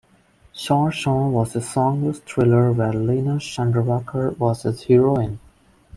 [0.55, 5.39] 'Chor Chor' was a song-less thriller where Leena Chandavarkar was his heroine.